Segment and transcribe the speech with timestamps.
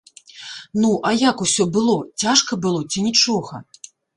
[0.85, 3.65] Ну, а як усё было, цяжка было ці нічога?